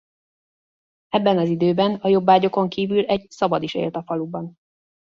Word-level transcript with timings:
Ebben 1.09 1.37
az 1.37 1.49
időben 1.49 1.95
a 1.95 2.07
jobbágyokon 2.07 2.69
kívül 2.69 3.05
egy 3.05 3.29
szabad 3.31 3.63
is 3.63 3.73
élt 3.73 3.95
a 3.95 4.03
faluban. 4.03 4.55